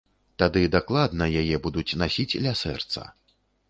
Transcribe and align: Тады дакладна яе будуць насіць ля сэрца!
Тады 0.43 0.63
дакладна 0.75 1.29
яе 1.43 1.55
будуць 1.69 1.87
насіць 2.05 2.31
ля 2.43 2.59
сэрца! 2.67 3.11